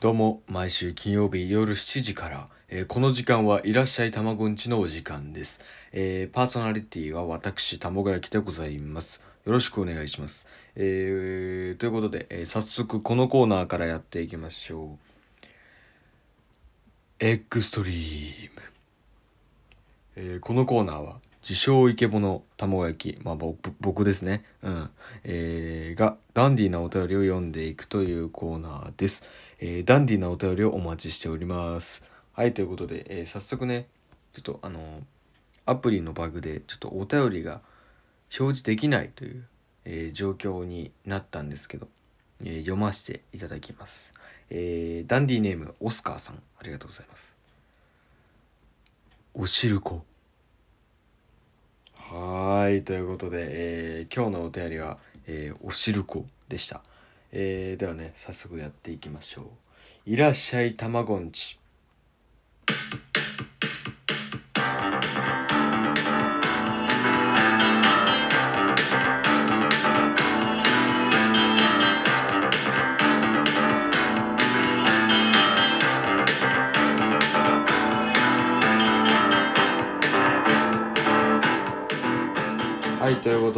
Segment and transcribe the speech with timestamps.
[0.00, 5.60] どうも、毎週金曜日夜7時から、えーこの時間はいらっしゃいたまごんちのお時間です。
[5.90, 9.20] えーパーソナリティは私、たもがやきでございます。
[9.44, 10.46] よろしくお願いします。
[10.76, 15.44] えーということで、え早速このコーナーからやっていきましょう。
[17.18, 20.36] エクストリーム。
[20.36, 24.90] えこのコーナーは自称イケボの卵焼き、まあ、僕僕ですね、うん
[25.24, 29.22] えがダンディーなお便りを読んでいくというコーナーです、
[29.60, 32.02] えーダンディーなお便りをお待ちしております。
[32.32, 33.88] はいということで、えー早速ね
[34.32, 35.02] ちょっとあのー
[35.66, 37.60] アプリのバグでちょっとお便りが
[38.38, 39.44] 表示できないという、
[39.84, 41.88] えー状況になったんですけど、
[42.44, 44.14] えー読ませていただきます、
[44.50, 47.34] えーダンディーネームオスカーさんありがとうございます。
[49.34, 50.04] おしるこ。
[51.94, 56.82] はーいということで、えー今日のお便りは、えーおしるこでした、
[57.32, 59.44] えーではね早速やっていきましょう。
[60.10, 61.58] いらっしゃいたまごんち。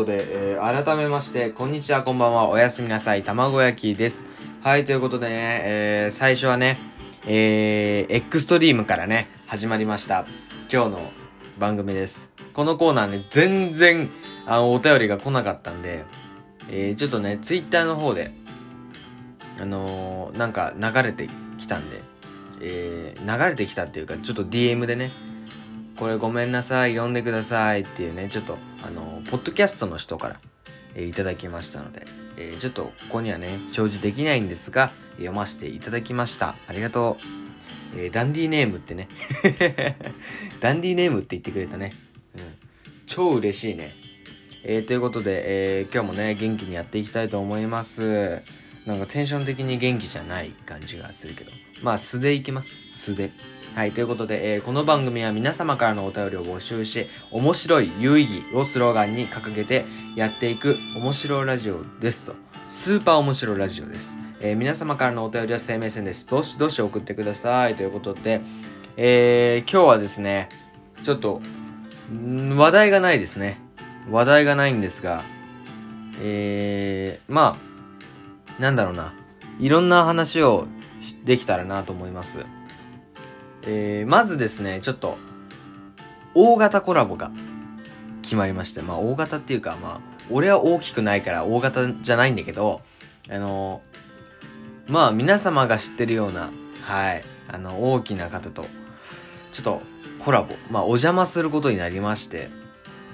[0.00, 4.24] ことで、えー改めましてこんにちはこんばんはおやすみなさい卵焼きです。
[4.62, 6.78] はいということでね、えー最初はね
[7.26, 10.26] えーエクストリームからね始まりました
[10.72, 11.12] 今日の
[11.58, 12.30] 番組です。
[12.54, 14.10] このコーナーね全然
[14.46, 16.04] あのお便りが来なかったんで、
[16.70, 18.32] えーちょっとねツイッターの方で
[19.60, 21.28] あのーなんか流れて
[21.58, 22.00] きたんで、
[22.62, 25.10] えー流れてきたっていうかちょっと DM でね
[25.96, 30.40] これごめんなさい読んでくださいっていうねちょっとあのポッドキャストの人から、
[30.94, 36.56] えーいただきましたので、えーちょっとここにはね表示できないんですが読ませていただきました。
[36.66, 37.18] ありがと
[37.94, 39.08] う、えーダンディネームってね。
[40.60, 41.92] ダンディネームって言ってくれたね、
[42.34, 42.42] うん、
[43.06, 43.94] 超嬉しいね。
[44.62, 48.42] えーということで、え今日もね元気にやっていきたいと思います。
[48.86, 51.50] なんかテンション的に元気じゃない感じがするけど
[51.82, 53.30] まあ素でいきます素で
[53.74, 59.84] はい、ということで、えーこの番組は皆様からのお便りを募集し、面白い有意義をスローガンに掲げて
[60.16, 62.34] やっていく面白ラジオですと。
[62.68, 64.16] スーパー面白ラジオです。
[64.40, 66.26] えー皆様からのお便りは生命線です。
[66.26, 67.76] どしどし送ってください。
[67.76, 68.40] ということで、
[68.96, 70.48] えー今日はですね、
[71.04, 71.40] ちょっと、
[72.56, 73.60] 話題がないですね。
[74.10, 75.22] 話題がないんですが、
[76.20, 77.69] えー、まあ、
[78.60, 79.14] なんだろうな。
[79.58, 80.68] いろんな話を
[81.24, 82.44] できたらなと思います。
[83.62, 85.16] えーまずですね、ちょっと、
[86.34, 87.30] 大型コラボが
[88.22, 90.00] 決まりまして、まあ大型っていうか、まあ、
[90.30, 92.82] 俺は大きくないから大型じゃないんだけど、
[93.28, 93.82] あの
[94.86, 96.50] まあ皆様が知ってるような、
[96.82, 98.66] はい、あの、大きな方と、
[99.52, 99.82] ちょっと
[100.18, 102.50] コラボ、まあお邪魔することになりまして、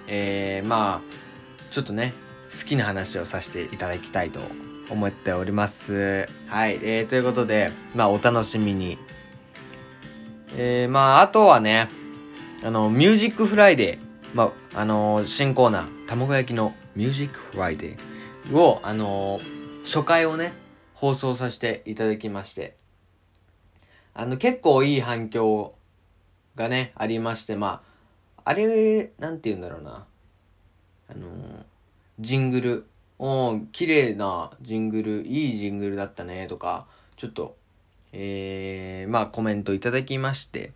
[0.09, 2.13] えー、まあ、ちょっとね、
[2.51, 4.41] 好きな話をさせていただきたいと
[4.91, 6.29] 思っております。
[6.47, 8.99] はい、えー、ということで、まあお楽しみに。
[10.57, 11.89] えー、まあ、あとはね、
[12.63, 13.99] あの、ミュージックフライデー、
[14.33, 20.53] まあ、あのー新コーナー、卵焼きのミュージックフライデーを、あのー初回をね、
[20.95, 22.77] 放送させていただきまして、
[24.15, 25.75] あの、結構いい反響
[26.55, 27.83] がね、ありまして、ま
[28.37, 30.07] あ、あれ、なんて言うんだろうな、
[31.09, 31.65] あのー
[32.19, 32.87] ジングル、
[33.19, 37.57] おー綺麗なジングル、いいジングルだったね、とか、ちょっと、
[38.13, 40.73] えー、まあコメントいただきまして、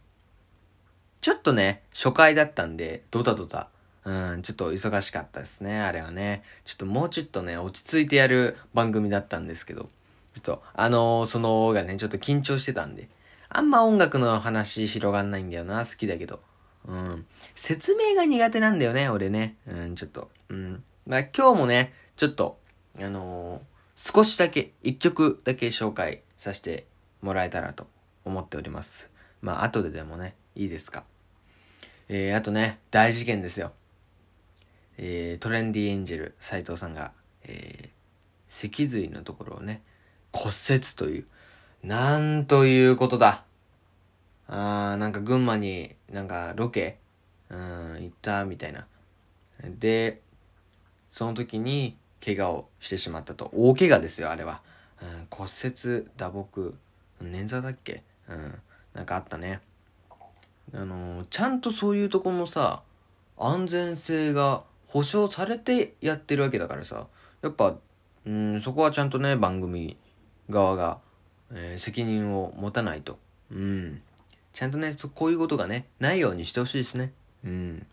[1.21, 3.69] ちょっとね、初回だったんで、ドタドタ、
[4.05, 6.43] うん、ちょっと忙しかったですね、あれはね。
[6.65, 9.91] ちょっともうちょっとね、落ち着いてやる番組だったんですけど、
[10.35, 13.09] ちょっと、あのーそのがね、ちょっと緊張してたんで、
[13.51, 16.41] あんま音楽の話広がんないんだよな、好きだけど。
[16.87, 17.27] うん。
[17.55, 19.57] 説明が苦手なんだよね、俺ね。
[19.67, 20.31] うん、ちょっと。
[20.49, 20.83] うん。
[21.07, 22.59] まあ今日もね、ちょっと、
[22.99, 26.87] あのー少しだけ、一曲だけ紹介させて
[27.23, 27.87] もらえたらと
[28.27, 29.09] 思っております。
[29.41, 31.05] まあ、後ででもね、いいですか。
[32.11, 33.73] えー、あとね、大事件ですよ。
[34.99, 37.13] えー、トレンディエンジェル斉藤さんが、
[37.45, 37.91] えー、
[38.49, 39.83] 脊髄のところをね、
[40.33, 41.27] 骨折という、
[41.83, 43.45] なんということだ。
[44.47, 46.99] あー、なんか群馬になんかロケ、
[47.49, 47.59] うん、
[48.03, 48.87] 行ったみたいな。
[49.63, 50.21] で、
[51.11, 53.51] その時に怪我をしてしまったと。
[53.55, 54.61] 大怪我ですよ、あれは。
[55.03, 56.75] うん、骨折、打撲、
[57.23, 58.03] 捻挫だっけ？
[58.29, 58.59] うん、
[58.95, 59.61] なんかあったね。
[60.73, 62.83] あのーちゃんとそういうとこのさ、
[63.39, 67.07] 安全性が保証されてやってるわけだからさ、
[67.43, 67.77] やっぱ、
[68.27, 69.97] うん、そこはちゃんとね、番組
[70.51, 70.99] 側が、
[71.53, 73.19] えー、責任を持たないと。
[73.51, 74.03] うん。
[74.53, 77.13] ちゃんとね、こういうことがね、ないようにしてほしいですね。
[77.45, 77.87] うん。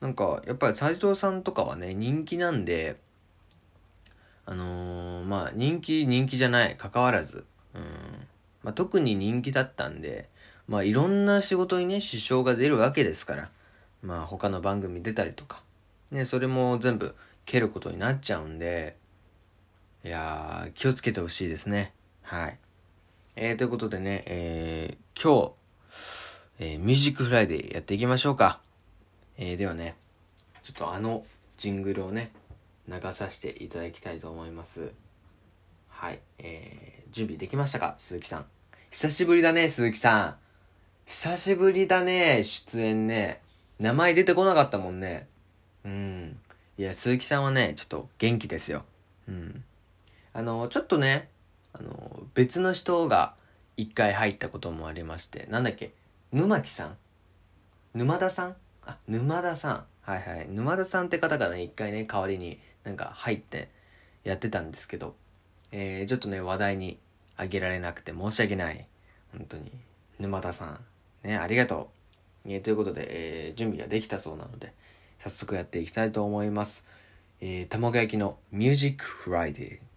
[0.00, 2.96] なんか、やっぱり斎藤さんとかはね、人気なんで、
[4.46, 7.44] あのー、まあ、人気、人気じゃない、関わらず、
[7.74, 7.82] うん。
[8.62, 10.28] まあ、特に人気だったんで、
[10.68, 13.50] まあ、いろんな仕事にね、支障が出るわけですから、
[14.02, 15.62] まあ、他の番組出たりとか、
[16.10, 17.14] ね、それも全部
[17.46, 18.96] 蹴ることになっちゃうんで、
[20.04, 21.92] いやー、気をつけてほしいですね。
[22.22, 22.58] はい。
[23.36, 25.52] えー、ということでね、えー、今日、
[26.58, 28.60] えー、ミュージックフライデーやっていきましょうか。
[29.38, 29.96] えー、ではね、
[30.62, 31.24] ちょっとあの
[31.56, 32.32] ジングルをね、
[32.88, 34.92] 流させていただきたいと思います。
[35.88, 38.46] はい、えー、準備できましたか鈴木さん。
[38.90, 40.36] 久しぶりだね、鈴木さん。
[41.06, 43.40] 久しぶりだね、出演ね。
[43.78, 45.28] 名前出てこなかったもんね。
[45.84, 46.38] うん。
[46.78, 48.84] いや、鈴木さんはね、ちょっと元気ですよ。
[49.28, 49.64] うん。
[50.32, 51.28] あの、ちょっとね、
[51.72, 53.34] あの、別の人が
[53.76, 55.92] 一回入ったこともありまして、なんだっけ、
[56.32, 56.96] 沼木さん？
[57.94, 58.56] 沼田さん？
[58.86, 59.84] あ、沼田さん。
[60.02, 60.48] はいはい。
[60.48, 63.68] 沼田さんって方がね、一回ね、代わりになんか入って
[64.22, 65.14] やってたんですけど、
[65.72, 66.98] えー、ちょっとね、話題に
[67.36, 68.86] あげられなくて申し訳ない。
[69.32, 69.72] 本当に。
[70.18, 71.26] 沼田さん。
[71.26, 71.90] ね、ありがと
[72.46, 72.50] う。
[72.50, 74.72] えー、ということで、えー、準備ができたそうなので、
[75.18, 76.84] 早速やっていきたいと思います。
[77.40, 79.93] えー、卵焼きのミュージックフライデー。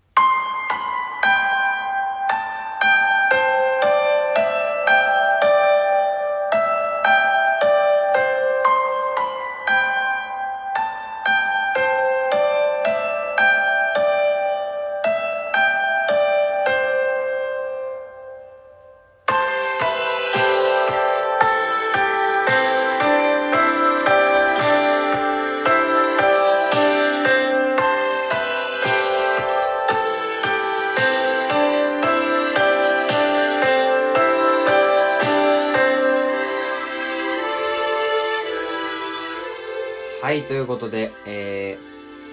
[40.19, 41.77] はい、ということで、え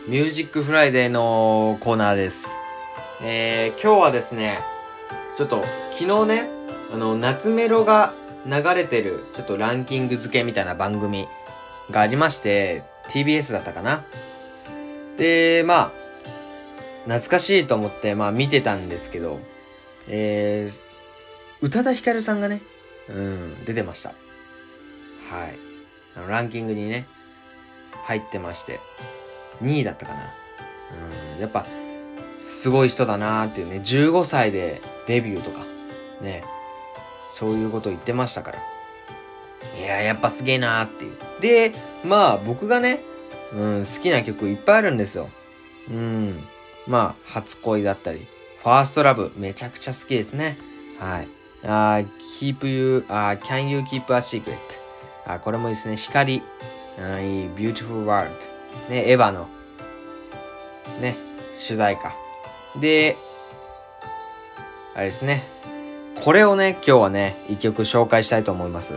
[0.09, 2.43] ー、ミュージックフライデーのコーナーです。
[3.21, 4.61] えー、今日はですね、
[5.37, 5.63] ちょっと、
[5.99, 6.49] 昨日ね、
[6.95, 8.15] あの、夏メロが
[8.47, 11.29] 流れてる、ちょっとランキング付けみたいな番組
[11.91, 14.07] がありまして、TBS だったかな。
[15.19, 15.93] で、まあ、
[17.05, 19.41] 懐かしいと思って、まあ見てたんですけど、
[20.09, 22.63] えー、宇多田ヒカルさんがね、
[23.11, 24.15] うん、出てました。
[25.29, 25.59] はい。
[26.17, 27.07] あの、ランキングにね、
[28.05, 28.81] 入ってまして、
[29.63, 30.21] 2位だったかな。
[31.35, 31.67] うん、やっぱ、
[32.41, 35.65] すごい人だなーっていうね、15歳でデビューとか、
[36.21, 36.45] ね、
[37.33, 38.59] そういうこと言ってましたから。
[39.79, 41.17] いや、やっぱすげえなーっていう。
[41.41, 41.75] で、
[42.05, 43.01] まあ僕がね、
[43.53, 45.29] うん、好きな曲いっぱいあるんですよ。
[45.91, 46.45] うん。
[46.87, 48.27] まあ、初恋だったり、
[48.63, 50.59] ファーストラブ、めちゃくちゃ好きですね。
[50.99, 51.29] はい。
[51.65, 52.03] あ
[52.39, 54.55] keep you, あ can you keep a secret?
[55.27, 55.97] あこれもいいですね。
[55.97, 56.43] 光。
[56.99, 58.31] あいい、Beautiful World。
[58.89, 59.49] ね、エヴァの、
[61.01, 61.17] ね、
[61.57, 62.13] 主題歌。
[62.81, 63.17] で、
[64.95, 65.45] あれですね。
[66.23, 68.95] これをね、今日はね、一曲紹介したいと思います。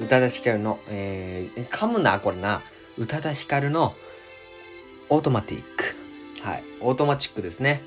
[0.00, 2.62] 宇多田ヒカルの、えー、噛むな、これな。
[2.96, 3.94] 宇多田ヒカルの、
[5.08, 5.96] Automatic。
[6.42, 6.64] はい。
[6.80, 7.82] オートマチックですね。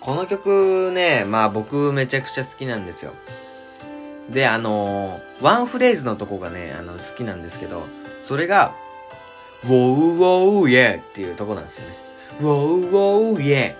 [0.00, 3.14] この曲ね、まあ僕めちゃくちゃ好きなんですよ。
[4.32, 7.84] で、あのー、ワンフレーズのとこがね、あの、好きなんですけど、
[8.22, 8.74] それが、
[9.64, 11.96] ウォーウォーイェっていうとこなんですよね。
[12.40, 13.76] ウォーウォーイェっ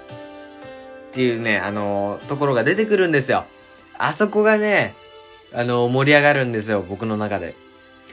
[1.13, 3.45] ていうね、あのー、ところが出てくるんですよ。
[3.99, 4.95] あそこがね、
[5.55, 7.55] あのー、盛り上がるんですよ、僕の中で。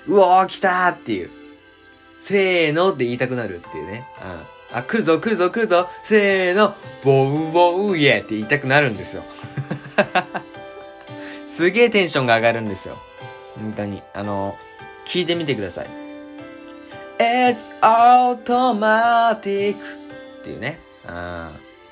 [0.07, 1.29] うおー、来たーっていう。
[2.17, 4.07] せーのって言いたくなるっていうね。
[4.71, 4.77] うん。
[4.77, 9.23] あ、来るぞ、来るぞ、来るぞ、せーの、ボウボウイエって言いたくなるんですよ。
[11.59, 12.97] すげえテンションが上がるんですよ。
[13.57, 14.01] 本当に。
[14.13, 14.57] あの
[15.05, 15.87] 聞いてみてください。
[17.19, 20.79] It's automatic っていうね。
[21.05, 21.49] うん。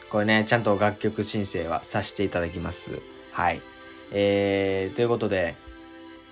[0.09, 3.01] これね、ちゃんと楽曲申請はさせていただきます。
[3.33, 3.61] はい。
[4.13, 5.57] えー、ということで、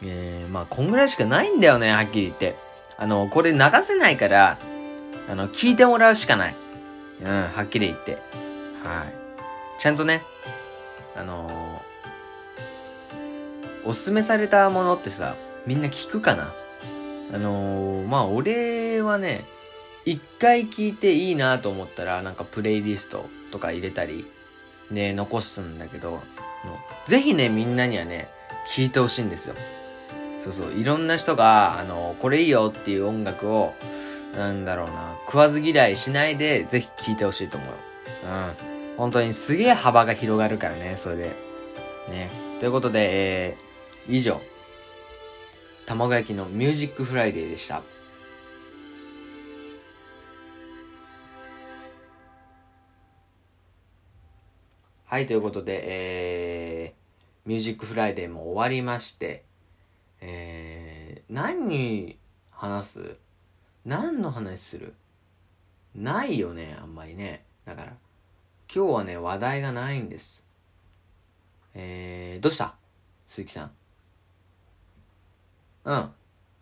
[0.01, 2.55] えー、まあ、こんぐらいしかないんだよね、はっきり言って。
[2.95, 4.57] あの、これ流せないから、
[5.29, 6.55] あの、聞いてもらうしかない。
[7.21, 8.13] うん、はっきり言って。
[8.81, 9.81] はい。
[9.81, 10.23] ちゃんとね、
[11.17, 11.64] あのー、
[13.85, 16.53] おすすめされたものってさ、みんな聞くかな？
[17.33, 19.45] あのー、まあ、俺はね、
[20.05, 24.27] 一回聞いていいなと思ったら、なんかプレイリストとか入れたり、
[24.91, 26.21] ね、残すんだけど、
[27.07, 28.29] ぜひね、みんなにはね、
[28.69, 29.55] 聞いてほしいんですよ。
[30.43, 33.73] そうそう、いろんな人が、あの、これいいよっていう音楽を、
[34.37, 37.69] なんだろうな、食わず嫌いしないで、ぜひ聴いてほしいと思う。
[37.71, 38.95] うん。
[38.97, 41.23] 本当にすげえ幅が広がるからね、それで。
[42.09, 42.29] ね。
[42.59, 43.09] ということで、
[43.47, 43.74] えー、
[44.07, 44.39] 以上、
[45.87, 47.81] 卵焼きのミュージックフライデーでした。
[55.05, 59.43] はい、ということで、えー、ミュージックフライデーも終わりまして、
[60.21, 62.19] えー、何
[62.51, 63.17] 話す？
[63.85, 64.93] 何の話する？
[65.95, 67.43] ないよね、あんまりね。
[67.65, 67.93] だから、
[68.73, 70.43] 今日はね、話題がないんです。
[71.73, 72.75] えー、どうした？
[73.29, 73.71] 鈴木さん。
[75.85, 76.11] うん。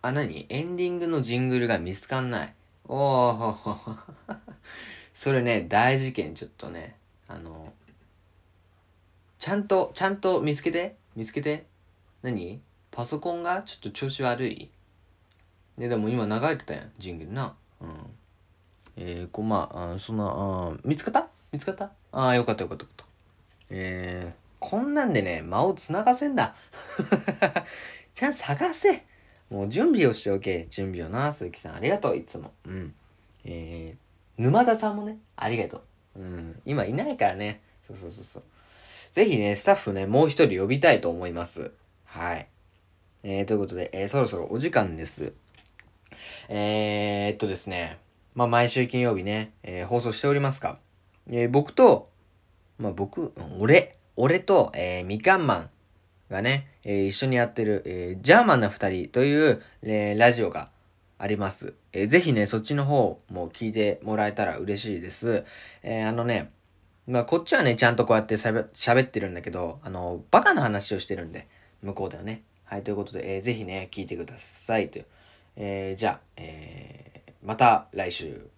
[0.01, 0.45] あ、何？
[0.49, 2.53] エンディングのジングルが見つかんない。
[2.87, 3.97] おー、
[5.13, 6.97] それね、大事件、ちょっとね。
[7.29, 7.71] あの、
[9.39, 10.97] ちゃんと、ちゃんと見つけて？
[11.15, 11.65] 見つけて？
[12.21, 12.61] 何？
[12.91, 14.69] パソコンがちょっと調子悪い？
[15.77, 17.55] ね、でも今流れてたやん、ジングルな。
[17.81, 17.89] うん。
[18.97, 21.29] えー、こう、まあ、あそんな、あ見つかった？
[21.53, 21.91] 見つかった？
[22.11, 23.11] ああ、よかったよかったよかった。
[23.69, 26.55] えー、こんなんでね、間を繋がせんだ。
[28.13, 29.05] ちゃん探せ。
[29.53, 30.65] もう準備をしておけ。
[30.71, 31.75] 準備をな、鈴木さん。
[31.75, 32.51] ありがとう、いつも。
[32.65, 32.95] うん。
[33.45, 35.83] えー、沼田さんもね、ありがと
[36.15, 36.21] う。
[36.21, 36.61] うん。
[36.65, 37.61] 今いないからね。
[37.87, 38.43] そうそうそうそう。
[39.13, 41.69] ぜひね、スタッフね、もう一人呼びたいと思います。
[42.05, 42.47] はい。
[43.21, 45.33] えー、ということで、えー、そろそろお時間です。
[46.49, 47.99] えー、っとですね。
[48.33, 50.79] まあ、毎週金曜日ね、えー、放送しておりますか。
[51.29, 52.09] えー、僕と、
[52.79, 55.69] まあ、僕、俺、俺と、えー、みかんマン
[56.33, 60.69] がね、えー、一緒にやってる、えー、ジャーマンな二人という、えー、ラジオが
[61.19, 61.75] あります。
[61.93, 65.45] えー、ぜひね、そっちの方も聞いてもらえたら嬉しいです。
[65.83, 66.51] えー、あのね、
[67.07, 71.47] まあ、こっちはね、ちゃんとこうやって喋ってるんだけど、あの、バカな話をしてるんで、
[71.81, 72.41] 向こうではね。
[72.65, 74.89] はい、ということで、えー、ぜひね、聞いてください。
[74.89, 75.05] という。
[75.55, 78.49] えー、じゃあ、えー、また来週。